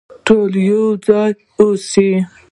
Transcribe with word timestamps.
ټول 0.25 0.51
يو 0.69 0.83
ځای 1.05 1.31
اوسئ. 1.59 2.09